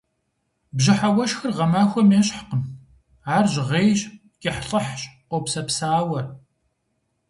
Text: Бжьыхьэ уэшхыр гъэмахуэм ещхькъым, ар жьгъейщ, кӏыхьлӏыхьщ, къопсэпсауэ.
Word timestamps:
Бжьыхьэ 0.75 1.09
уэшхыр 1.15 1.51
гъэмахуэм 1.57 2.07
ещхькъым, 2.19 2.63
ар 3.35 3.45
жьгъейщ, 3.53 4.01
кӏыхьлӏыхьщ, 4.41 5.01
къопсэпсауэ. 5.29 6.21